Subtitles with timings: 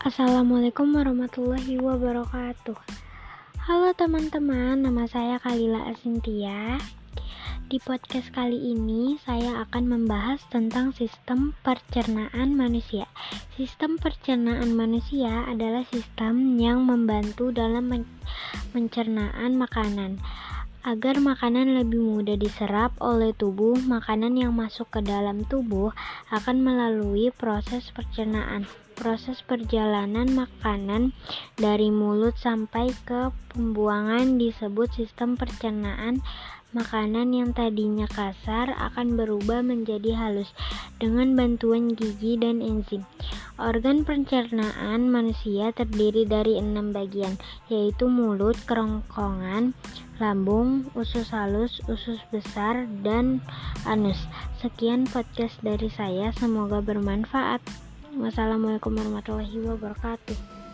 [0.00, 2.72] Assalamualaikum warahmatullahi wabarakatuh.
[3.68, 6.80] Halo teman-teman, nama saya Kalila Asintia.
[7.68, 13.12] Di podcast kali ini saya akan membahas tentang sistem pencernaan manusia.
[13.60, 17.92] Sistem pencernaan manusia adalah sistem yang membantu dalam
[18.72, 20.16] pencernaan makanan
[20.80, 25.92] Agar makanan lebih mudah diserap oleh tubuh, makanan yang masuk ke dalam tubuh
[26.32, 28.64] akan melalui proses pencernaan.
[28.96, 31.12] Proses perjalanan makanan
[31.60, 36.24] dari mulut sampai ke pembuangan disebut sistem pencernaan.
[36.72, 40.48] Makanan yang tadinya kasar akan berubah menjadi halus
[40.96, 43.04] dengan bantuan gigi dan enzim.
[43.60, 47.36] Organ pencernaan manusia terdiri dari enam bagian,
[47.68, 49.76] yaitu mulut, kerongkongan,
[50.16, 53.44] lambung, usus halus, usus besar, dan
[53.84, 54.16] anus.
[54.64, 57.60] Sekian podcast dari saya, semoga bermanfaat.
[58.16, 60.69] Wassalamualaikum warahmatullahi wabarakatuh.